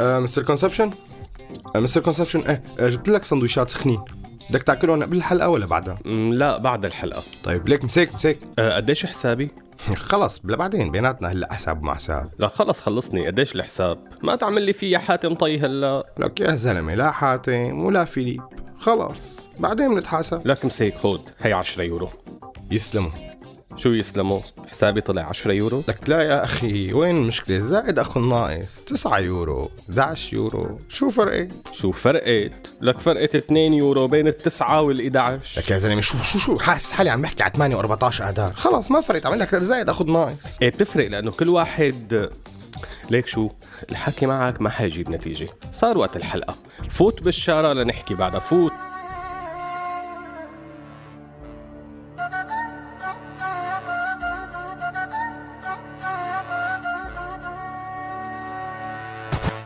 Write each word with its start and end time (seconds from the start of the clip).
Mister 0.00 0.42
Conception؟ 0.42 0.90
Mister 1.76 2.00
Conception 2.00 2.40
إيه 2.40 2.62
آه، 2.80 2.88
جبت 2.88 3.08
لك 3.08 3.24
سندويشات 3.24 3.70
سخنين 3.70 4.00
بدك 4.50 4.62
تاكلهم 4.62 5.02
قبل 5.02 5.16
الحلقة 5.16 5.48
ولا 5.48 5.66
بعدها؟ 5.66 5.98
لا 6.32 6.58
بعد 6.58 6.84
الحلقة. 6.84 7.22
طيب 7.44 7.68
ليك 7.68 7.84
مسك 7.84 8.14
مسك. 8.14 8.38
أه 8.58 8.76
قديش 8.76 9.06
حسابي؟ 9.06 9.50
خلص 9.96 10.38
بلا 10.38 10.56
بعدين 10.56 10.90
بيناتنا 10.90 11.28
هلا 11.32 11.52
حساب 11.54 11.82
وما 11.82 11.94
حساب. 11.94 12.30
لا 12.38 12.48
خلص 12.48 12.80
خلصني. 12.80 13.26
قديش 13.26 13.54
الحساب؟ 13.54 13.98
ما 14.22 14.36
تعمل 14.36 14.62
لي 14.62 14.72
فيها 14.72 14.98
حاتم 14.98 15.34
طي 15.34 15.58
هلا. 15.58 16.12
لك 16.18 16.40
يا 16.40 16.54
زلمة 16.54 16.94
لا 16.94 17.10
حاتم 17.10 17.84
ولا 17.84 18.04
فيليب. 18.04 18.42
خلص 18.78 19.38
بعدين 19.58 19.94
بنتحاسب. 19.94 20.46
لك 20.46 20.64
مسيك 20.64 20.98
خود 20.98 21.20
هي 21.40 21.52
10 21.52 21.82
يورو. 21.82 22.08
يسلموا. 22.70 23.29
شو 23.82 23.88
يسلموا؟ 23.88 24.40
حسابي 24.70 25.00
طلع 25.00 25.22
10 25.22 25.52
يورو. 25.52 25.84
لك 25.88 25.98
لا 26.08 26.22
يا 26.22 26.44
أخي 26.44 26.92
وين 26.92 27.16
المشكلة؟ 27.16 27.58
زائد 27.58 27.98
أخو 27.98 28.20
الناقص 28.20 28.80
9 28.86 29.18
يورو 29.18 29.70
11 29.90 30.34
يورو. 30.34 30.78
شو 30.88 31.10
فرقت؟ 31.10 31.52
شو 31.72 31.92
فرقت؟ 31.92 32.52
لك 32.80 33.00
فرقت 33.00 33.36
2 33.36 33.74
يورو 33.74 34.08
بين 34.08 34.28
التسعة 34.28 34.86
وال11 34.86 35.58
لك 35.58 35.70
يا 35.70 35.78
زلمة 35.78 36.00
شو 36.00 36.18
شو 36.18 36.38
شو؟ 36.38 36.58
حاسس 36.58 36.92
حالي 36.92 37.10
عم 37.10 37.22
بحكي 37.22 37.42
على 37.42 37.52
8 37.52 37.76
و14 37.76 38.02
اذار 38.20 38.52
خلص 38.52 38.90
ما 38.90 39.00
فرقت. 39.00 39.26
عمل 39.26 39.38
لك 39.38 39.54
زائد 39.54 39.88
أخو 39.88 40.10
الناقص. 40.10 40.58
إيه 40.62 40.68
بتفرق 40.68 41.08
لأنه 41.08 41.30
كل 41.30 41.48
واحد 41.48 42.30
ليك 43.10 43.26
شو؟ 43.26 43.48
الحكي 43.90 44.26
معك 44.26 44.60
ما 44.60 44.70
حيجيب 44.70 45.10
نتيجة. 45.10 45.48
صار 45.72 45.98
وقت 45.98 46.16
الحلقة. 46.16 46.54
فوت 46.90 47.22
بالشارع 47.22 47.72
لنحكي 47.72 48.14
بعدها. 48.14 48.40
فوت. 48.40 48.72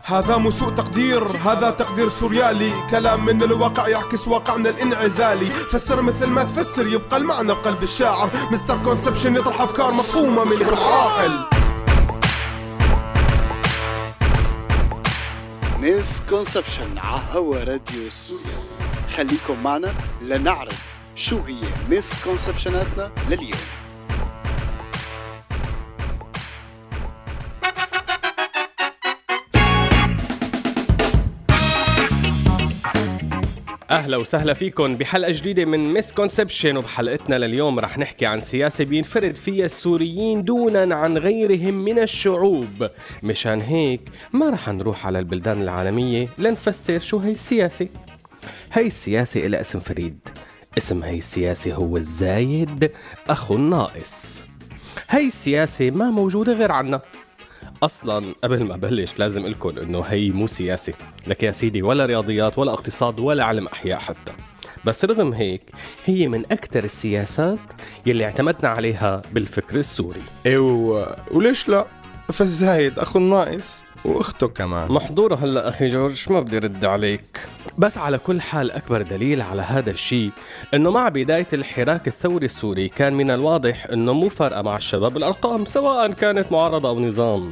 هذا 0.07 0.37
مو 0.37 0.51
سوء 0.51 0.69
تقدير 0.69 1.23
هذا 1.23 1.69
تقدير 1.69 2.09
سوريالي. 2.09 2.89
كلام 2.91 3.25
من 3.25 3.43
الواقع 3.43 3.87
يعكس 3.87 4.27
واقعنا 4.27 4.69
الانعزالي. 4.69 5.45
فسر 5.45 6.01
مثل 6.01 6.25
ما 6.25 6.43
تفسر 6.43 6.87
يبقى 6.87 7.17
المعنى 7.17 7.53
بقلب 7.53 7.83
الشاعر. 7.83 8.29
Mister 8.51 8.83
Conception 8.83 9.35
يطرح 9.35 9.61
أفكار 9.61 9.87
مفهومة 9.87 10.43
من 10.43 10.51
غير 10.51 10.75
عاقل. 10.75 11.45
Misconception 15.79 16.97
على 16.97 17.21
هوا 17.31 17.57
راديو 17.57 18.09
سوريالي. 18.09 18.59
خليكم 19.17 19.63
معنا 19.63 19.93
لنعرف 20.21 20.79
شو 21.15 21.39
هي 21.47 21.89
misconception 21.89 22.15
اتنا 22.23 23.11
لليوم. 23.29 23.84
أهلا 33.91 34.17
وسهلا 34.17 34.53
فيكم 34.53 34.95
بحلقة 34.95 35.31
جديدة 35.31 35.65
من 35.65 35.93
مسكونسبشن 35.93 36.77
وبحلقتنا 36.77 37.35
لليوم 37.35 37.79
رح 37.79 37.97
نحكي 37.97 38.25
عن 38.25 38.41
سياسة 38.41 38.83
بينفرد 38.83 39.35
فيها 39.35 39.65
السوريين 39.65 40.43
دونا 40.43 40.95
عن 40.95 41.17
غيرهم 41.17 41.73
من 41.73 41.99
الشعوب. 41.99 42.89
مشان 43.23 43.61
هيك 43.61 44.01
ما 44.33 44.49
رح 44.49 44.69
نروح 44.69 45.07
على 45.07 45.19
البلدان 45.19 45.61
العالمية 45.61 46.27
لنفسر 46.37 46.99
شو 46.99 47.17
هي 47.17 47.31
السياسة. 47.31 47.87
هي 48.73 48.87
السياسة 48.87 49.39
لها 49.39 49.61
اسم 49.61 49.79
فريد. 49.79 50.19
اسم 50.77 51.03
هي 51.03 51.17
السياسة 51.17 51.73
هو 51.73 51.97
الزايد 51.97 52.91
أخو 53.29 53.55
الناقص. 53.55 54.43
هي 55.09 55.27
السياسة 55.27 55.91
ما 55.91 56.11
موجودة 56.11 56.53
غير 56.53 56.71
عنا. 56.71 57.01
أصلا 57.83 58.25
قبل 58.43 58.63
ما 58.63 58.75
بلش 58.75 59.19
لازم 59.19 59.47
لكم 59.47 59.77
إنه 59.77 60.01
هي 60.01 60.29
مو 60.29 60.47
سياسة 60.47 60.93
لك 61.27 61.43
يا 61.43 61.51
سيدي 61.51 61.81
ولا 61.81 62.05
رياضيات 62.05 62.57
ولا 62.59 62.73
اقتصاد 62.73 63.19
ولا 63.19 63.43
علم 63.43 63.67
أحياء 63.67 63.99
حتى. 63.99 64.31
بس 64.85 65.05
رغم 65.05 65.33
هيك 65.33 65.61
هي 66.05 66.27
من 66.27 66.43
أكثر 66.51 66.83
السياسات 66.83 67.59
يلي 68.05 68.25
اعتمدنا 68.25 68.69
عليها 68.69 69.21
بالفكر 69.33 69.75
السوري. 69.75 70.23
و... 70.47 71.05
وليش 71.31 71.69
لا؟ 71.69 71.85
فالزايد 72.33 72.99
أخو 72.99 73.19
الناقص. 73.19 73.84
واخته 74.05 74.47
كمان. 74.47 74.91
محظورة 74.91 75.35
هلا 75.35 75.69
أخي 75.69 75.87
جورج 75.87 76.25
ما 76.29 76.39
بدي 76.41 76.57
رد 76.57 76.85
عليك. 76.85 77.47
بس 77.77 77.97
على 77.97 78.17
كل 78.17 78.41
حال 78.41 78.71
أكبر 78.71 79.01
دليل 79.01 79.41
على 79.41 79.61
هذا 79.61 79.91
الشيء 79.91 80.31
إنه 80.73 80.91
مع 80.91 81.09
بداية 81.09 81.47
الحراك 81.53 82.07
الثوري 82.07 82.45
السوري 82.45 82.89
كان 82.89 83.13
من 83.13 83.31
الواضح 83.31 83.85
إنه 83.85 84.13
مو 84.13 84.29
فارقة 84.29 84.61
مع 84.61 84.77
الشباب 84.77 85.17
الأرقام 85.17 85.65
سواء 85.65 86.11
كانت 86.11 86.51
معارضة 86.51 86.89
أو 86.89 86.99
نظام. 86.99 87.51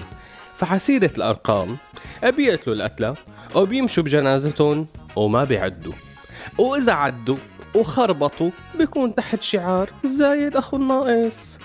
فحسيرة 0.55 1.11
الأرقام 1.17 1.77
بيقتلوا 2.23 2.75
القتلى 2.75 3.13
أو 3.55 3.65
بيمشوا 3.65 4.03
بجنازتهم 4.03 4.87
وما 5.15 5.43
بيعدوا. 5.43 5.93
وإذا 6.57 6.93
عدوا 6.93 7.37
وخربطوا 7.75 8.49
بيكون 8.77 9.15
تحت 9.15 9.41
شعار 9.41 9.89
زايد 10.05 10.57
أخو 10.57 10.77
الناقص. 10.77 11.57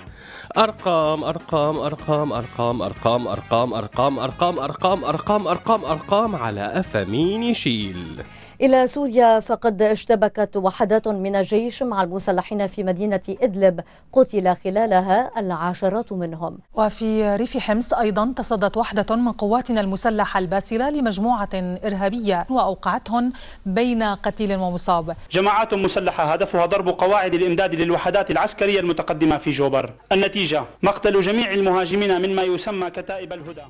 ارقام 0.57 1.25
ارقام 1.25 1.79
ارقام 1.79 2.33
ارقام 2.33 2.83
ارقام 2.83 3.27
ارقام 3.29 3.73
ارقام 3.75 4.19
ارقام 4.19 4.59
ارقام 4.59 5.05
ارقام 5.05 5.47
ارقام 5.47 5.85
ارقام 5.85 6.37
على 6.37 6.67
قفا 6.67 7.05
مين 7.05 7.43
يشيل 7.43 8.23
إلى 8.61 8.87
سوريا 8.87 9.41
فقد 9.41 9.83
اشتبكت 9.83 10.57
وحدات 10.57 11.09
من 11.09 11.37
الجيش 11.37 11.83
مع 11.83 12.03
المسلحين 12.03 12.67
في 12.67 12.85
مدينة 12.85 13.21
إدلب 13.29 13.81
قتل 14.13 14.57
خلالها 14.57 15.41
العشرات 15.41 16.13
منهم. 16.13 16.59
وفي 16.75 17.33
ريف 17.33 17.59
حمص 17.59 17.95
أيضا 17.95 18.33
تصدت 18.37 18.77
وحدة 18.77 19.17
من 19.17 19.33
قواتنا 19.33 19.81
المسلحة 19.81 20.39
الباسلة 20.39 20.91
لمجموعة 20.91 21.49
إرهابية 21.55 22.47
وأوقعتهم 22.51 23.33
بين 23.67 24.03
قتيل 24.03 24.57
ومصاب. 24.57 25.17
جماعات 25.31 25.75
مسلحة 25.75 26.25
هدفها 26.25 26.67
ضرب 26.67 26.89
قواعد 26.89 27.35
الإمداد 27.35 27.75
للوحدات 27.75 28.31
العسكرية 28.31 28.81
المتقدمة 28.81 29.39
في 29.39 29.51
جوبر. 29.51 29.93
النتيجة 30.13 30.65
مقتل 30.83 31.21
جميع 31.21 31.51
المهاجمين 31.53 32.19
مما 32.19 32.43
يسمى 32.43 32.91
كتائب 32.91 33.33
الهدى. 33.33 33.63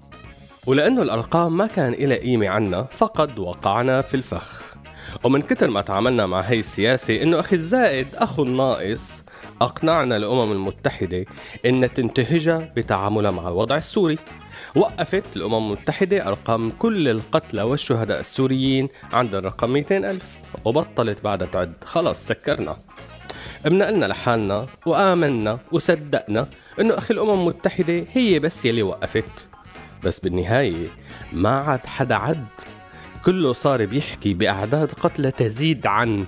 ولأنه 0.66 1.02
الأرقام 1.02 1.56
ما 1.56 1.66
كان 1.66 1.92
إلى 1.92 2.18
قيمة 2.18 2.48
عنا 2.48 2.82
فقد 2.82 3.38
وقعنا 3.38 4.00
في 4.00 4.14
الفخ. 4.14 4.67
ومن 5.24 5.42
كتر 5.42 5.70
ما 5.70 5.80
تعاملنا 5.80 6.26
مع 6.26 6.40
هي 6.40 6.58
السياسة 6.58 7.22
إنه 7.22 7.40
أخي 7.40 7.56
الزائد 7.56 8.06
أخو 8.14 8.42
الناقص 8.42 9.24
أقنعنا 9.60 10.16
الأمم 10.16 10.52
المتحدة 10.52 11.24
إن 11.66 11.94
تنتهجها 11.94 12.72
بتعاملها 12.76 13.30
مع 13.30 13.48
الوضع 13.48 13.76
السوري. 13.76 14.18
وقفت 14.74 15.36
الأمم 15.36 15.54
المتحدة 15.54 16.28
أرقام 16.28 16.70
كل 16.78 17.08
القتلى 17.08 17.62
والشهداء 17.62 18.20
السوريين 18.20 18.88
عند 19.12 19.34
الرقم 19.34 19.70
200 19.70 20.10
ألف 20.10 20.36
وبطلت 20.64 21.24
بعدها 21.24 21.48
تعد. 21.48 21.72
خلص 21.84 22.26
سكرنا. 22.26 22.76
بنقلنا 23.64 24.06
لحالنا 24.06 24.66
وآمنا 24.86 25.58
وصدقنا 25.72 26.48
إنه 26.80 26.98
أخي 26.98 27.14
الأمم 27.14 27.40
المتحدة 27.40 28.04
هي 28.12 28.38
بس 28.38 28.64
يلي 28.64 28.82
وقفت. 28.82 29.46
بس 30.04 30.20
بالنهاية 30.20 30.86
ما 31.32 31.50
عاد 31.50 31.86
حدا 31.86 32.14
عد. 32.14 32.46
كله 33.24 33.52
صار 33.52 33.86
بيحكي 33.86 34.34
بأعداد 34.34 34.92
قتلى 34.92 35.30
تزيد 35.30 35.86
عن 35.86 36.26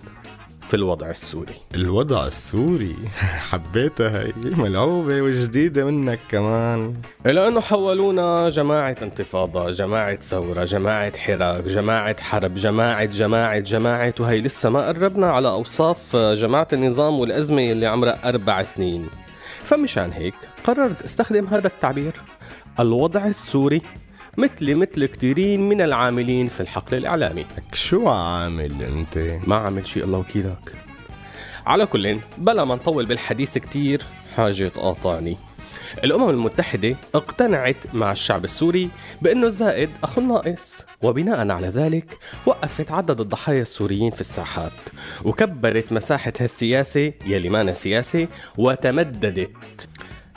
في 0.68 0.74
الوضع 0.76 1.10
السوري. 1.10 1.54
الوضع 1.74 2.26
السوري؟ 2.26 2.96
حبيتها 3.50 4.22
هي. 4.22 4.32
ملعوبة 4.44 5.22
وجديدة 5.22 5.84
منك 5.84 6.18
كمان. 6.28 6.94
إلى 7.26 7.48
أنه 7.48 7.60
حولونا 7.60 8.48
جماعة 8.50 8.96
انتفاضة 9.02 9.70
جماعة 9.70 10.16
ثورة 10.20 10.64
جماعة 10.64 11.18
حراك 11.18 11.64
جماعة 11.64 12.22
حرب 12.22 12.54
جماعة 12.54 13.04
جماعة 13.04 13.58
جماعة 13.58 14.14
وهي 14.20 14.38
لسه 14.38 14.70
ما 14.70 14.88
قربنا 14.88 15.26
على 15.26 15.48
أوصاف 15.48 16.16
جماعة 16.16 16.68
النظام 16.72 17.20
والأزمة 17.20 17.72
اللي 17.72 17.86
عمرها 17.86 18.28
أربع 18.28 18.62
سنين. 18.62 19.06
فمشان 19.64 20.12
هيك 20.12 20.34
قررت 20.64 21.02
استخدم 21.02 21.46
هذا 21.46 21.66
التعبير. 21.66 22.12
الوضع 22.80 23.26
السوري 23.26 23.82
مثلي 24.38 24.74
مثل 24.74 25.06
كثيرين 25.06 25.68
من 25.68 25.80
العاملين 25.80 26.48
في 26.48 26.60
الحقل 26.60 26.96
الإعلامي. 26.96 27.46
شو 27.74 28.08
عامل 28.08 28.82
أنت؟ 28.82 29.38
ما 29.46 29.56
عمل 29.56 29.86
شيء 29.86 30.04
الله 30.04 30.18
وكيلك. 30.18 30.72
على 31.66 31.86
كل 31.86 32.18
بلا 32.38 32.64
ما 32.64 32.74
نطول 32.74 33.06
بالحديث 33.06 33.58
كتير 33.58 34.02
حاجة 34.36 34.68
تقاطعني 34.68 35.36
الأمم 36.04 36.30
المتحدة 36.30 36.96
اقتنعت 37.14 37.76
مع 37.94 38.12
الشعب 38.12 38.44
السوري 38.44 38.90
بأنه 39.22 39.46
الزائد 39.46 39.90
أخو 40.04 40.20
الناقص 40.20 40.84
وبناء 41.02 41.50
على 41.50 41.66
ذلك 41.66 42.18
وقفت 42.46 42.90
عدد 42.92 43.20
الضحايا 43.20 43.62
السوريين 43.62 44.10
في 44.10 44.20
الساحات 44.20 44.72
وكبرت 45.24 45.92
مساحة 45.92 46.32
هالسياسة 46.40 47.12
يلي 47.26 47.48
مانا 47.48 47.72
سياسة 47.72 48.28
وتمددت. 48.58 49.88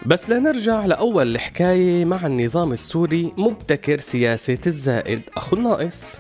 بس 0.06 0.30
لنرجع 0.30 0.86
لأول 0.86 1.32
الحكاية 1.36 2.06
مع 2.06 2.26
النظام 2.26 2.72
السوري 2.72 3.34
مبتكر 3.38 3.98
سياسة 3.98 4.58
الزائد 4.68 5.22
أخو 5.38 5.56
الناقص 5.56 6.20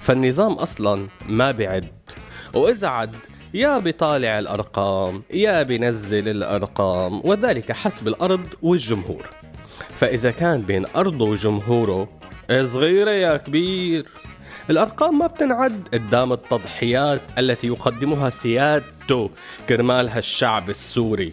فالنظام 0.00 0.52
أصلا 0.52 1.08
ما 1.28 1.50
بعد. 1.50 1.88
وإذا 2.54 2.88
عد 2.88 3.16
يا 3.54 3.78
بيطالع 3.78 4.38
الأرقام 4.38 5.22
يا 5.30 5.62
بينزل 5.62 6.28
الأرقام 6.28 7.20
وذلك 7.24 7.72
حسب 7.72 8.08
الأرض 8.08 8.46
والجمهور. 8.62 9.26
فإذا 9.98 10.30
كان 10.30 10.60
بين 10.60 10.86
أرضه 10.96 11.24
وجمهوره 11.24 12.08
صغيرة 12.62 13.10
يا 13.10 13.36
كبير. 13.36 14.06
الأرقام 14.70 15.18
ما 15.18 15.26
بتنعد 15.26 15.88
قدام 15.94 16.32
التضحيات 16.32 17.20
التي 17.38 17.66
يقدمها 17.66 18.30
سيادته 18.30 19.30
كرمال 19.68 20.08
هالشعب 20.08 20.70
السوري. 20.70 21.32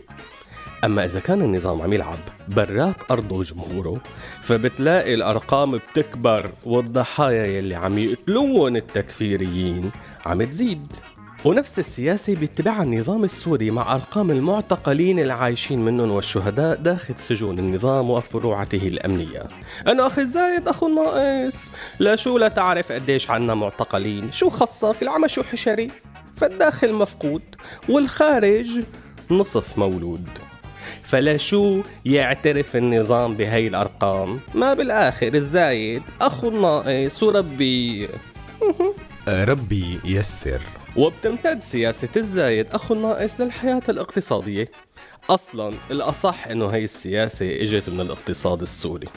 أما 0.84 1.06
إذا 1.06 1.20
كان 1.20 1.42
النظام 1.42 1.82
عم 1.82 1.94
يلعب 1.94 2.18
برات 2.48 3.12
أرضه 3.12 3.36
وجمهوره 3.36 4.02
فبتلاقي 4.42 5.14
الأرقام 5.14 5.78
بتكبر 5.78 6.50
والضحايا 6.66 7.46
يلي 7.46 7.76
عم 7.76 7.98
يقتلون 7.98 8.76
التكفيريين 8.76 9.92
عم 10.26 10.44
تزيد. 10.44 10.88
ونفس 11.46 11.80
السياسة 11.80 12.36
بيتبعها 12.36 12.84
النظام 12.84 13.24
السوري 13.24 13.72
مع 13.72 13.96
أرقام 13.96 14.32
المعتقلين 14.32 15.20
العايشين 15.20 15.86
منهم 15.86 16.12
والشهداء 16.12 16.76
داخل 16.76 17.16
سجون 17.18 17.60
النظام 17.60 18.10
وفروعته 18.10 18.88
الأمنية. 18.88 19.44
أنا 19.88 20.08
أخي 20.08 20.26
زايد 20.26 20.68
أخو 20.68 20.88
الناقص. 20.88 21.56
لا 22.00 22.16
شو 22.16 22.38
لا 22.38 22.48
تعرف 22.48 22.92
قديش 22.92 23.30
عنا 23.30 23.56
معتقلين 23.56 24.32
شو 24.32 24.50
خصك؟ 24.50 24.96
العمى 25.02 25.30
شو 25.30 25.44
حشري؟ 25.44 25.88
فالداخل 26.38 26.94
مفقود 26.94 27.42
والخارج 27.90 28.68
نصف 29.32 29.78
مولود. 29.78 30.30
فلا 31.04 31.38
شو 31.38 31.82
يعترف 32.06 32.76
النظام 32.76 33.36
بهي 33.36 33.68
الأرقام؟ 33.68 34.40
ما 34.56 34.74
بالآخر 34.74 35.34
الزايد 35.34 36.02
أخو 36.22 36.50
الناقص 36.50 37.24
وربي. 37.24 38.10
ربي 39.28 40.00
يسر. 40.06 40.62
وبتمتد 40.96 41.62
سياسة 41.62 42.10
الزايد 42.18 42.68
أخو 42.72 42.94
الناقص 42.94 43.42
للحياة 43.42 43.84
الاقتصادية. 43.90 44.72
أصلا 45.30 45.74
الأصح 45.92 46.48
أنه 46.48 46.68
هي 46.68 46.84
السياسة 46.84 47.62
إجت 47.62 47.90
من 47.90 48.02
الاقتصاد 48.02 48.62
السوري. 48.62 49.08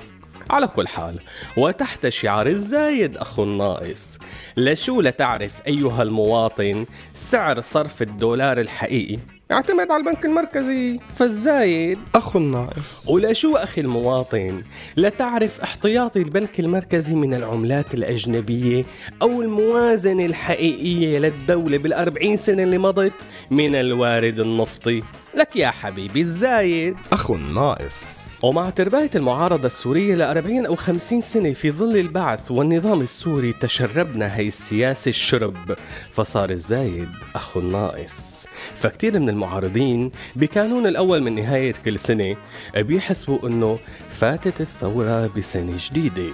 على 0.51 0.67
كل 0.67 0.89
حال 0.89 1.21
وتحت 1.57 2.09
شعار 2.09 2.47
الزايد 2.47 3.17
أخو 3.17 3.43
الناقص 3.43 4.19
لشو 4.57 5.01
لتعرف 5.01 5.67
أيها 5.67 6.03
المواطن 6.03 6.87
سعر 7.15 7.61
صرف 7.61 8.03
الدولار 8.03 8.61
الحقيقي؟ 8.61 9.19
يعتمد 9.51 9.91
على 9.91 10.01
البنك 10.01 10.25
المركزي. 10.27 11.01
فالزايد 11.17 11.99
أخو 12.15 12.39
الناقص. 12.39 13.09
ولا 13.09 13.33
شو 13.33 13.57
أخي 13.57 13.81
المواطن؟ 13.81 14.63
لا 14.97 15.09
تعرف 15.09 15.61
احتياطي 15.61 16.23
البنك 16.23 16.61
المركزي 16.61 17.15
من 17.15 17.35
العملات 17.35 17.95
الأجنبية 17.95 18.85
أو 19.23 19.43
الموازنة 19.43 20.27
الحقيقية 20.27 21.19
للدولة 21.19 21.79
بالأربعين 21.79 22.37
سنة 22.37 22.63
اللي 22.63 22.79
مضت؟ 22.79 23.13
من 23.51 23.75
الوارد 23.75 24.41
النفطي. 24.41 25.03
لك 25.35 25.57
يا 25.57 25.71
حبيبي 25.71 26.21
الزايد. 26.21 26.97
أخو 27.13 27.35
الناقص. 27.35 28.41
ومع 28.43 28.71
ترباية 28.71 29.11
المعارضة 29.15 29.67
السورية 29.67 30.15
ل 30.15 30.23
40 30.23 30.67
أو 30.67 30.77
50 30.77 31.21
سنة 31.21 31.53
في 31.53 31.71
ظل 31.71 31.97
البعث 31.97 32.51
والنظام 32.51 33.01
السوري 33.01 33.53
تشربنا 33.53 34.37
هي 34.37 34.47
السياسة 34.47 35.09
الشرب. 35.09 35.77
فصار 36.13 36.51
الزايد 36.51 37.09
أخو 37.35 37.61
الناقص. 37.61 38.36
فكتير 38.75 39.19
من 39.19 39.29
المعارضين 39.29 40.11
بكانون 40.37 40.87
الأول 40.87 41.23
من 41.23 41.35
نهاية 41.35 41.75
كل 41.85 41.99
سنة 41.99 42.37
بيحسبوا 42.77 43.49
أنه 43.49 43.79
فاتت 44.11 44.61
الثورة 44.61 45.31
بسنة 45.37 45.77
جديدة. 45.79 46.33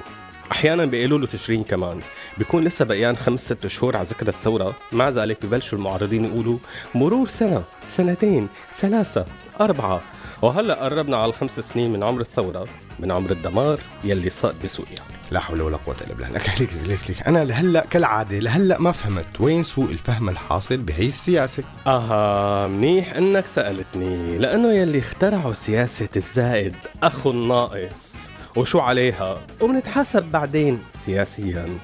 أحيانا 0.52 0.84
بيقولوا 0.84 1.18
له 1.18 1.26
تشرين 1.26 1.64
كمان. 1.64 2.00
بيكون 2.38 2.64
لسه 2.64 2.84
بقيان 2.84 3.16
خمس 3.16 3.40
ست 3.40 3.66
شهور 3.66 3.96
على 3.96 4.06
ذكرى 4.06 4.28
الثورة. 4.28 4.74
مع 4.92 5.08
ذلك 5.08 5.46
ببلشوا 5.46 5.78
المعارضين 5.78 6.24
يقولوا 6.24 6.58
مرور 6.94 7.28
سنة 7.28 7.62
سنتين 7.88 8.48
ثلاثة 8.74 9.24
أربعة. 9.60 10.02
وهلأ 10.42 10.74
قربنا 10.74 11.16
على 11.16 11.28
الخمس 11.28 11.60
سنين 11.60 11.92
من 11.92 12.02
عمر 12.02 12.20
الثورة. 12.20 12.66
من 13.02 13.10
عمر 13.10 13.30
الدمار 13.30 13.80
يلي 14.04 14.30
صار 14.30 14.54
بسوريا 14.64 14.98
لا 15.30 15.40
حول 15.40 15.60
ولا 15.60 15.76
قوة 15.76 15.96
إلا 16.00 16.14
بالله. 16.14 16.30
لك 16.30 16.60
ليك 16.60 16.70
ليك 16.86 17.00
ليك 17.08 17.26
أنا 17.26 17.44
لهلأ 17.44 17.86
كالعادة 17.90 18.38
لهلأ 18.38 18.78
ما 18.78 18.92
فهمت 18.92 19.40
وين 19.40 19.62
سوء 19.62 19.90
الفهم 19.90 20.28
الحاصل 20.28 20.76
بهي 20.76 21.06
السياسة. 21.06 21.64
آها 21.86 22.66
منيح 22.66 23.14
إنك 23.14 23.46
سألتني 23.46 24.38
لأنه 24.38 24.72
يلي 24.72 24.98
اخترعوا 24.98 25.54
سياسة 25.54 26.08
الزائد 26.16 26.74
أخو 27.02 27.30
الناقص. 27.30 28.12
وشو 28.56 28.78
عليها؟ 28.80 29.40
وبنتحاسب 29.60 30.22
بعدين 30.22 30.78
سياسيا. 31.04 31.78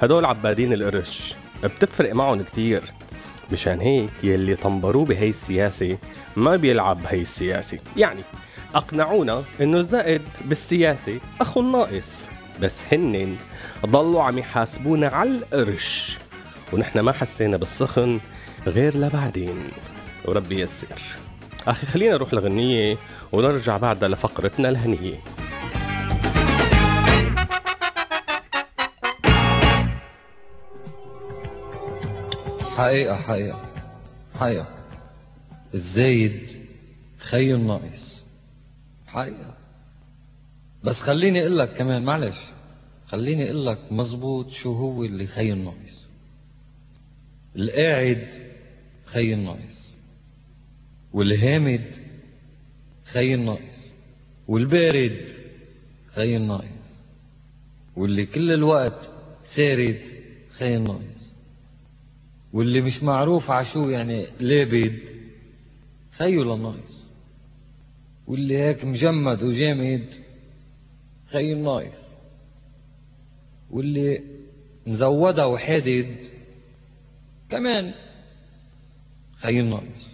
هدول 0.00 0.24
عبادين 0.24 0.72
القرش 0.72 1.34
بتفرق 1.64 2.14
معهم 2.14 2.42
كتير. 2.42 2.82
مشان 3.52 3.80
هيك 3.80 4.10
يلي 4.22 4.54
طنبروه 4.54 5.04
بهي 5.04 5.28
السياسة 5.28 5.98
ما 6.36 6.56
بيلعب 6.56 7.02
بهي 7.02 7.20
السياسة. 7.20 7.78
يعني 7.96 8.20
أقنعونا 8.74 9.44
إنه 9.60 9.78
الزائد 9.78 10.22
بالسياسة 10.44 11.20
أخو 11.40 11.60
الناقص. 11.60 12.26
بس 12.62 12.82
هنن 12.92 13.36
ضلوا 13.86 14.22
عم 14.22 14.38
يحاسبونا 14.38 15.08
على 15.08 15.30
القرش. 15.30 16.18
ونحن 16.72 17.00
ما 17.00 17.12
حسينا 17.12 17.56
بالسخن 17.56 18.20
غير 18.66 18.96
لبعدين. 18.96 19.56
وربي 20.24 20.60
يسر. 20.60 21.02
أخي 21.66 21.86
خلينا 21.86 22.14
نروح 22.14 22.34
لغنية 22.34 22.96
ونرجع 23.32 23.76
بعدها 23.76 24.08
لفقرتنا 24.08 24.68
الهنية. 24.68 25.20
حقيقة 32.76 33.16
حقيقة 33.16 33.60
حقيقة. 34.40 34.66
الزايد 35.74 36.48
خي 37.18 37.54
الناقص. 37.54 38.23
حقيقة. 39.14 39.54
بس 40.84 41.02
خليني 41.02 41.40
أقول 41.40 41.58
لك 41.58 41.72
كمان 41.72 42.02
معلش 42.04 42.36
خليني 43.06 43.44
أقول 43.44 43.66
لك 43.66 43.78
مزبوط 43.92 44.50
شو 44.50 44.72
هو 44.72 45.04
اللي 45.04 45.26
خي 45.26 45.52
الناقص 45.52 46.04
القاعد 47.56 48.28
خي 49.04 49.34
الناقص 49.34 49.94
والهامد 51.12 51.96
خي 53.04 53.34
الناقص 53.34 53.80
والبارد 54.48 55.28
خي 56.14 56.36
الناقص 56.36 56.64
واللي 57.96 58.26
كل 58.26 58.52
الوقت 58.52 59.10
سارد 59.44 60.00
خي 60.50 60.76
الناقص 60.76 61.00
واللي 62.52 62.80
مش 62.80 63.02
معروف 63.02 63.50
عشو 63.50 63.90
يعني 63.90 64.26
لابد 64.40 64.98
خيو 66.10 66.42
للناقص 66.54 66.93
واللي 68.26 68.58
هيك 68.58 68.84
مجمد 68.84 69.42
وجامد. 69.42 70.24
خي 71.26 71.52
الناقص 71.52 72.14
واللي 73.70 74.24
مزودة 74.86 75.48
وحادد 75.48 76.16
كمان 77.48 77.94
خي 79.36 79.60
الناقص 79.60 80.06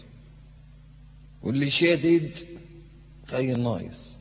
واللي 1.42 1.70
شادد 1.70 2.30
خي 3.26 3.52
الناقص 3.52 4.12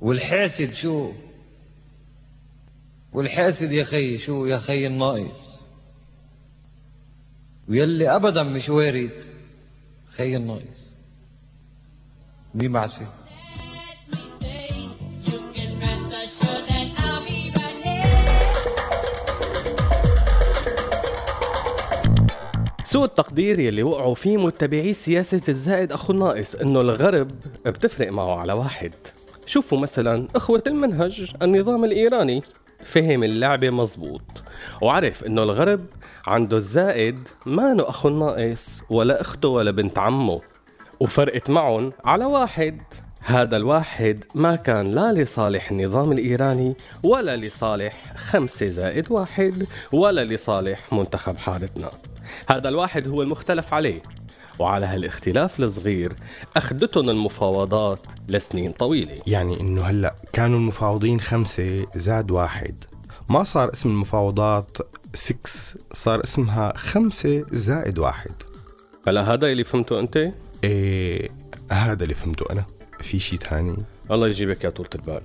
والحاسد 0.00 0.72
شو؟ 0.72 1.12
والحاسد 3.12 3.72
يا 3.72 3.84
خي 3.84 4.18
شو 4.18 4.46
يا 4.46 4.58
خي 4.58 4.86
الناقص 4.86 5.56
ويلي 7.68 8.08
ابدا 8.16 8.42
مش 8.42 8.68
وارد 8.68 9.24
خي 10.10 10.36
الناقص 10.36 10.85
مين 12.56 12.86
فيه 12.88 13.06
سوء 22.84 23.04
التقدير 23.04 23.58
يلي 23.58 23.82
وقعوا 23.82 24.14
فيه 24.14 24.36
متبعي 24.36 24.92
سياسة 24.92 25.42
الزائد 25.48 25.92
أخو 25.92 26.12
الناقص 26.12 26.54
إنه 26.54 26.80
الغرب 26.80 27.30
بتفرق 27.66 28.12
معه 28.12 28.40
على 28.40 28.52
واحد. 28.52 28.92
شوفوا 29.46 29.78
مثلا 29.78 30.28
أخوة 30.36 30.62
المنهج 30.66 31.34
النظام 31.42 31.84
الإيراني. 31.84 32.42
فهم 32.84 33.24
اللعبة 33.24 33.70
مزبوط 33.70 34.22
وعرف 34.82 35.24
إنه 35.24 35.42
الغرب 35.42 35.86
عنده 36.26 36.56
الزائد 36.56 37.28
ما 37.46 37.90
أخو 37.90 38.08
الناقص 38.08 38.82
ولا 38.90 39.20
أخته 39.20 39.48
ولا 39.48 39.70
بنت 39.70 39.98
عمه. 39.98 40.40
وفرقت 41.00 41.50
معهم 41.50 41.92
على 42.04 42.24
واحد. 42.24 42.80
هذا 43.22 43.56
الواحد 43.56 44.24
ما 44.34 44.56
كان 44.56 44.90
لا 44.90 45.12
لصالح 45.12 45.70
النظام 45.70 46.12
الإيراني 46.12 46.76
ولا 47.04 47.36
لصالح 47.36 48.14
خمسة 48.16 48.68
زائد 48.68 49.10
واحد 49.10 49.66
ولا 49.92 50.24
لصالح 50.24 50.92
منتخب 50.92 51.36
حارتنا. 51.36 51.90
هذا 52.50 52.68
الواحد 52.68 53.08
هو 53.08 53.22
المختلف 53.22 53.74
عليه. 53.74 54.00
وعلى 54.58 54.86
هالاختلاف 54.86 55.60
الصغير 55.60 56.16
أخذتهم 56.56 57.10
المفاوضات 57.10 58.00
لسنين 58.28 58.72
طويلة. 58.72 59.18
يعني 59.26 59.60
إنه 59.60 59.82
هلأ 59.82 60.14
كانوا 60.32 60.58
المفاوضين 60.58 61.20
خمسة 61.20 61.86
زاد 61.96 62.30
واحد. 62.30 62.84
ما 63.28 63.44
صار 63.44 63.72
اسم 63.72 63.88
المفاوضات 63.88 64.76
6 65.14 65.36
صار 65.92 66.24
اسمها 66.24 66.72
خمسة 66.76 67.44
زائد 67.52 67.98
واحد. 67.98 68.32
هلا 69.08 69.32
هذا 69.32 69.46
اللي 69.46 69.64
فهمته 69.64 70.00
أنت؟ 70.00 70.32
إيه 70.66 71.28
هذا 71.70 72.02
اللي 72.02 72.14
فهمته 72.14 72.52
أنا. 72.52 72.64
في 73.00 73.18
شيء 73.18 73.38
ثاني 73.38 73.76
الله 74.10 74.28
يجيبك 74.28 74.64
يا 74.64 74.70
طولة 74.70 74.90
البال. 74.94 75.20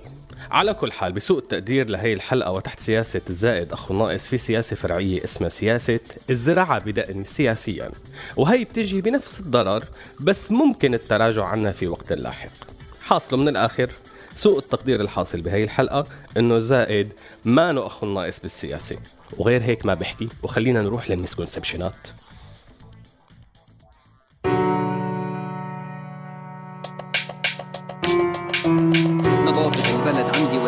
على 0.50 0.74
كل 0.74 0.92
حال 0.92 1.12
بسوء 1.12 1.38
التقدير 1.38 1.88
لهي 1.88 2.12
الحلقة 2.12 2.50
وتحت 2.50 2.80
سياسة 2.80 3.20
الزائد 3.30 3.72
أخو 3.72 3.94
ناقص 3.94 4.26
في 4.26 4.38
سياسة 4.38 4.76
فرعية 4.76 5.24
اسمها 5.24 5.48
سياسة 5.48 6.00
الزراعة 6.30 6.78
بدقن 6.78 7.24
سياسيا. 7.24 7.90
وهي 8.36 8.64
بتجي 8.64 9.00
بنفس 9.00 9.40
الضرر 9.40 9.84
بس 10.20 10.52
ممكن 10.52 10.94
التراجع 10.94 11.44
عنها 11.44 11.72
في 11.72 11.86
وقت 11.86 12.12
لاحق. 12.12 12.50
حاصله 13.02 13.38
من 13.38 13.48
الآخر 13.48 13.90
سوء 14.34 14.58
التقدير 14.58 15.00
الحاصل 15.00 15.40
بهي 15.40 15.64
الحلقة 15.64 16.06
إنه 16.36 16.58
زائد 16.58 17.12
ما 17.44 17.86
أخو 17.86 18.06
ناقص 18.06 18.40
بالسياسة. 18.40 18.96
وغير 19.38 19.62
هيك 19.62 19.86
ما 19.86 19.94
بحكي 19.94 20.28
وخلينا 20.42 20.82
نروح 20.82 21.10
للمسكونسبشنات. 21.10 22.08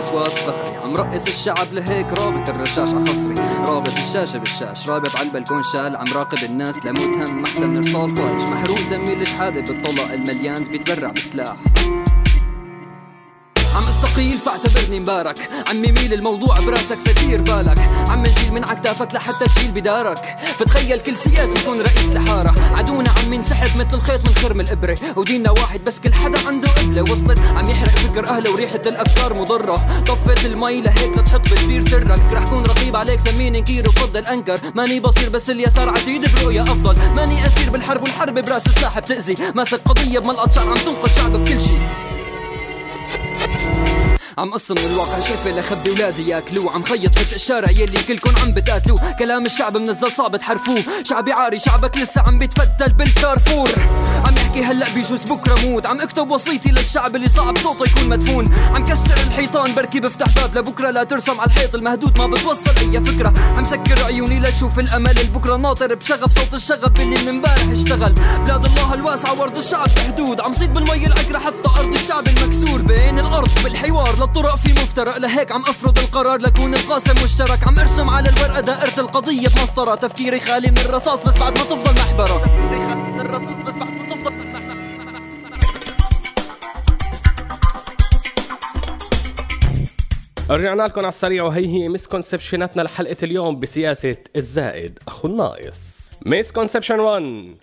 وسواس 0.05 0.33
ظهري 0.47 0.77
عم 0.85 0.97
رقص 0.97 1.27
الشعب 1.27 1.73
لهيك 1.73 2.07
رابط 2.07 2.49
الرشاش 2.49 2.89
عخصري 2.95 3.35
رابط 3.59 3.99
الشاشة 3.99 4.39
بالشاش. 4.39 4.89
رابط 4.89 5.17
على 5.17 5.29
البلكون 5.29 5.63
شال. 5.63 5.97
عم 5.97 6.07
راقب 6.15 6.45
الناس 6.45 6.87
لموت 6.87 7.17
هم. 7.17 7.45
أحسن 7.45 7.71
من 7.71 7.79
رصاص 7.79 8.15
طايش. 8.15 8.43
محروق 8.43 8.81
دمي 8.91 9.15
لشحادة 9.15 9.61
بالطلق 9.61 10.13
المليان. 10.13 10.65
بيتبرع 10.65 11.11
بسلاح. 11.11 11.57
استقيل 14.15 14.39
فاعتبرني 14.39 15.01
مبارك. 15.01 15.51
عم 15.69 15.85
يميل 15.85 16.13
الموضوع 16.13 16.61
براسك 16.61 16.99
فدير 17.07 17.43
بالك. 17.43 17.79
عم 18.09 18.23
نشيل 18.23 18.53
من 18.53 18.65
عكتافك 18.65 19.15
لحتى 19.15 19.45
تشيل 19.45 19.71
بدارك. 19.71 20.37
فتخيل 20.59 21.01
كل 21.01 21.17
سياسي 21.17 21.59
يكون 21.59 21.81
رئيس 21.81 22.13
لحارة. 22.13 22.55
عدونا 22.75 23.11
عم 23.11 23.33
ينسحب 23.33 23.79
مثل 23.79 23.97
الخيط 23.97 24.29
من 24.29 24.35
خرم 24.35 24.61
الإبرة. 24.61 24.99
وديننا 25.17 25.51
واحد 25.51 25.85
بس 25.85 26.01
كل 26.01 26.15
حدا 26.15 26.49
عنده 26.49 26.69
قبلة 26.69 27.03
وصلت. 27.03 27.39
عم 27.39 27.71
يحرق 27.71 27.91
فكر 27.91 28.29
أهله 28.29 28.51
وريحة 28.51 28.83
الأفكار 28.87 29.35
مضرة. 29.35 30.03
طفت 30.07 30.45
المي 30.45 30.81
لهيك 30.81 31.19
لتحط 31.19 31.49
بالبير 31.49 31.89
سرك. 31.89 32.33
رح 32.33 32.49
كون 32.49 32.67
رقيب 32.67 32.97
عليك 32.97 33.21
سميني 33.21 33.63
كير 33.63 33.89
وفضل 33.89 34.27
أنكر. 34.27 34.61
ماني 34.75 35.01
بصير 35.01 35.29
بس 35.29 35.51
اليسار 35.51 35.89
عتيد 35.89 36.35
برؤية 36.35 36.63
أفضل. 36.63 36.97
ماني 37.15 37.47
أسير 37.47 37.71
بالحرب 37.71 38.03
والحرب 38.03 38.39
براس 38.39 38.63
سلاح 38.63 38.99
بتأذي. 38.99 39.37
ماسك 39.55 39.81
قضية 39.85 40.19
بملقط 40.19 40.53
شعر 40.53 40.69
عم 40.69 40.75
تنقذ 40.75 41.17
شعب 41.17 41.33
بكل 41.33 41.61
شي 41.61 41.73
عم 44.39 44.55
قص 44.55 44.71
من 44.71 44.79
الواقع 44.79 45.21
شايفه 45.21 45.61
لخبي 45.61 45.91
ولادي 45.91 46.29
ياكلوه 46.29 46.73
عم 46.73 46.83
خيط 46.83 47.19
فتح 47.19 47.33
الشارع 47.33 47.71
يلي 47.71 48.03
كلكن 48.03 48.37
عم 48.37 48.53
بتقاتلوه 48.53 49.13
كلام 49.13 49.47
الشعب 49.47 49.77
منزل 49.77 50.13
صعب 50.13 50.37
تحرفوه. 50.37 50.85
شعبي 51.05 51.33
عاري 51.33 51.59
شعبك 51.59 51.97
لسه 51.97 52.21
عم 52.21 52.39
بيتفتل 52.39 52.93
بالكارفور. 52.93 53.71
عم 54.27 54.37
يحكي 54.37 54.65
هلأ 54.65 54.95
بيجوز 54.95 55.25
بكرة 55.25 55.61
موت. 55.61 55.87
عم 55.87 56.01
اكتب 56.01 56.31
وصيتي 56.31 56.71
للشعب 56.71 57.17
اللي 57.17 57.29
صعب 57.29 57.59
صوته 57.59 57.91
يكون 57.91 58.09
مدفون. 58.09 58.55
عم 58.75 58.85
كسر 58.85 59.17
الحيطان 59.27 59.75
بركي 59.75 60.01
بفتح 60.01 60.35
باب. 60.35 60.59
لبكرة 60.59 60.91
لا 60.91 61.05
ترسم 61.05 61.41
على 61.41 61.51
الحيط 61.51 61.75
المهدود. 61.75 62.19
ما 62.19 62.27
بتوصل 62.27 62.77
أي 62.79 63.01
فكرة. 63.01 63.35
عم 63.57 63.65
سكر 63.65 64.05
عيوني 64.05 64.41
لشوف 64.41 64.79
الأمل. 64.79 65.19
البكرة 65.19 65.57
ناطر 65.57 65.95
بشغف 65.95 66.39
صوت 66.39 66.55
الشغب 66.55 67.01
اللي 67.01 67.23
من 67.23 67.29
امبارح 67.29 67.69
اشتغل. 67.73 68.13
بلاد 68.45 68.65
الله 68.65 68.95
الواسعه 68.95 69.41
ورد 69.41 69.57
الشعب 69.57 69.89
بحدود. 69.97 70.41
عم 70.41 70.53
صيد 70.53 70.75
بالمي 70.75 71.07
العكره 71.07 71.39
حتى 71.39 71.69
أرض 71.79 71.95
الشعب 71.95 72.29
المكسور. 72.29 72.83
بين 72.83 73.19
الأرض 73.19 73.63
بالحوار 73.65 74.15
للطرق 74.25 74.57
في 74.57 74.73
مفترق 74.73 75.17
لهيك 75.17 75.53
عم 75.53 75.63
أفرض 75.63 75.99
القرار. 75.99 76.41
لكون 76.41 76.75
القاسم 76.75 77.25
مشترك 77.25 77.69
عم 77.69 77.79
أرسم 77.79 78.11
على 78.11 78.29
الورقة 78.29 78.61
دائرة 78.61 79.01
القضية 79.01 79.49
بمسطرة. 79.49 79.95
تفكيري 79.95 80.41
خالي 80.41 80.71
من 80.71 80.79
الرصاص 80.79 81.25
بس 81.27 81.39
بعد 81.39 81.59
ما 81.59 81.65
تفضل 81.65 81.95
محبرة. 81.95 82.39
تفكيري 82.39 82.87
خالي 82.87 82.95
من 82.95 83.21
الرصاص 83.21 83.65
بس 83.67 83.75
بعد 83.75 83.91
ما 83.91 84.15
تفضل 84.15 84.35
رجعنا 90.51 90.83
لكم 90.83 91.01
على 91.01 91.09
السريع 91.09 91.45
وهي 91.45 91.67
هي 91.67 91.89
مسكونسبشناتنا 91.89 92.83
لحلقة 92.83 93.17
اليوم 93.23 93.61
بسياسة 93.61 94.17
الزائد. 94.37 94.99
أخو 95.09 95.29
الناقص. 95.29 96.11
مسكونسبشن 96.27 97.01
1 97.01 97.55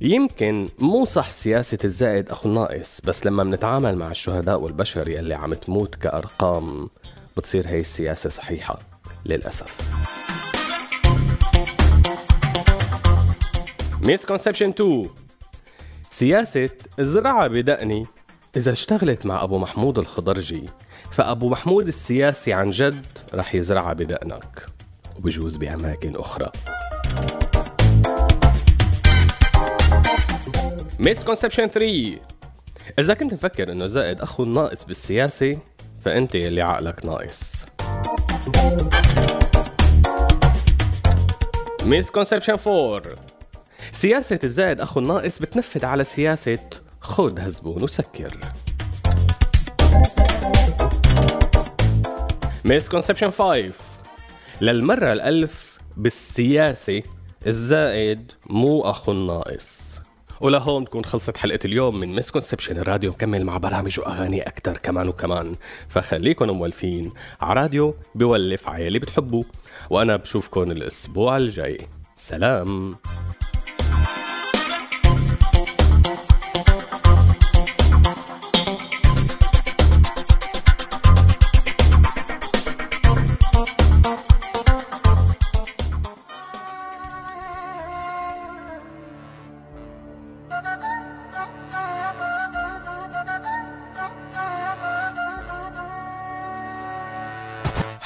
يمكن 0.00 0.68
مو 0.78 1.04
صح 1.04 1.30
سياسة 1.30 1.78
الزائد 1.84 2.30
أخو 2.30 2.48
الناقص 2.48 3.00
بس 3.04 3.26
لما 3.26 3.44
بنتعامل 3.44 3.96
مع 3.96 4.10
الشهداء 4.10 4.60
والبشر 4.60 5.08
يلي 5.08 5.34
عم 5.34 5.54
تموت 5.54 5.94
كأرقام 5.94 6.88
بتصير 7.36 7.68
هي 7.68 7.80
السياسة 7.80 8.30
صحيحة 8.30 8.78
للأسف. 9.26 9.74
مسكونسبشن 14.02 14.68
2 14.68 15.08
سياسة 16.10 16.70
الزراعة 16.98 17.48
بدقني. 17.48 18.06
إذا 18.56 18.72
اشتغلت 18.72 19.26
مع 19.26 19.42
أبو 19.42 19.58
محمود 19.58 19.98
الخضرجي 19.98 20.64
فأبو 21.10 21.48
محمود 21.48 21.86
السياسي 21.86 22.52
عن 22.52 22.70
جد 22.70 23.06
رح 23.34 23.54
يزرعها 23.54 23.92
بدقنك 23.92 24.66
وبجوز 25.18 25.56
بأماكن 25.56 26.16
أخرى. 26.16 26.50
Misconception 30.98 31.66
3 31.66 32.18
إذا 32.98 33.14
كنت 33.14 33.32
مفكر 33.32 33.72
إنه 33.72 33.86
زائد 33.86 34.20
أخو 34.20 34.42
الناقص 34.42 34.84
بالسياسة 34.84 35.58
فأنت 36.04 36.34
يلي 36.34 36.62
عقلك 36.62 37.04
ناقص. 37.06 37.52
Misconception 41.82 42.56
4 42.66 43.02
سياسة 43.92 44.38
الزائد 44.44 44.80
أخو 44.80 45.00
الناقص 45.00 45.38
بتنفذ 45.38 45.84
على 45.84 46.04
سياسة 46.04 46.58
خذ 47.00 47.38
هالزبون 47.38 47.82
وسكر. 47.82 48.40
Misconception 52.64 53.30
5 53.30 53.72
للمرة 54.60 55.12
الألف 55.12 55.78
بالسياسة 55.96 57.02
الزائد 57.46 58.32
مو 58.46 58.80
أخو 58.80 59.12
الناقص. 59.12 59.85
ولهون 60.40 60.84
تكون 60.84 61.04
خلصت 61.04 61.36
حلقة 61.36 61.58
اليوم 61.64 62.00
من 62.00 62.14
Misconception 62.14 62.78
الراديو. 62.78 63.10
مكمل 63.10 63.44
مع 63.44 63.56
برامج 63.56 64.00
وأغاني 64.00 64.42
أكتر 64.42 64.78
كمان 64.78 65.08
وكمان. 65.08 65.54
فخليكن 65.88 66.50
مولفين 66.50 67.12
على 67.40 67.60
راديو 67.60 67.94
بولف 68.14 68.68
عيالي 68.68 68.98
بتحبوا. 68.98 69.44
وأنا 69.90 70.16
بشوفكن 70.16 70.70
الأسبوع 70.70 71.36
الجاي. 71.36 71.78
سلام. 72.16 72.96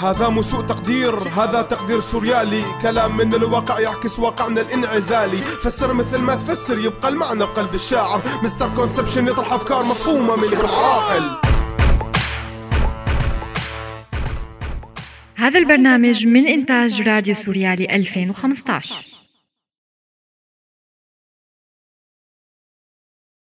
هذا 0.01 0.29
مو 0.29 0.43
سوء 0.43 0.67
تقدير 0.67 1.15
هذا 1.15 1.63
تقدير 1.63 2.01
سوريالي. 2.01 2.65
كلام 2.83 3.17
من 3.17 3.35
الواقع 3.35 3.81
يعكس 3.81 4.19
واقعنا 4.19 4.61
الانعزالي. 4.61 5.37
فسر 5.37 5.93
مثل 5.93 6.19
ما 6.19 6.35
تفسر 6.35 6.79
يبقى 6.79 7.09
المعنى 7.09 7.39
بقلب 7.39 7.75
الشاعر. 7.75 8.23
Mister 8.43 8.75
Conception 8.75 9.29
يطرح 9.29 9.53
أفكار 9.53 9.79
مفهومة 9.79 10.37
من 10.37 10.53
العاقل 10.53 11.41
هذا 15.37 15.59
البرنامج 15.59 16.27
من 16.27 16.47
إنتاج 16.47 17.03
راديو 17.03 17.35
سوريالي 17.35 17.97
2015 17.97 19.10